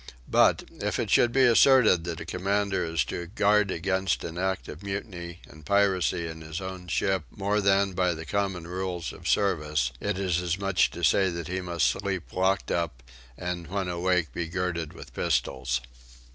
But, 0.27 0.63
if 0.79 0.97
it 0.97 1.11
should 1.11 1.31
be 1.31 1.43
asserted 1.45 2.05
that 2.05 2.19
a 2.19 2.25
commander 2.25 2.83
is 2.83 3.05
to 3.05 3.27
guard 3.27 3.69
against 3.69 4.23
an 4.23 4.35
act 4.39 4.67
of 4.67 4.81
mutiny 4.81 5.41
and 5.47 5.63
piracy 5.63 6.25
in 6.27 6.41
his 6.41 6.59
own 6.59 6.87
ship 6.87 7.25
more 7.29 7.61
than 7.61 7.93
by 7.93 8.15
the 8.15 8.25
common 8.25 8.65
rules 8.65 9.13
of 9.13 9.27
service, 9.27 9.91
it 9.99 10.17
is 10.17 10.41
as 10.41 10.57
much 10.57 10.85
as 10.87 10.91
to 10.93 11.03
say 11.03 11.29
that 11.29 11.47
he 11.49 11.61
must 11.61 11.85
sleep 11.87 12.33
locked 12.33 12.71
up 12.71 13.03
and 13.37 13.67
when 13.67 13.87
awake 13.87 14.33
be 14.33 14.47
girded 14.47 14.93
with 14.93 15.13
pistols. 15.13 15.81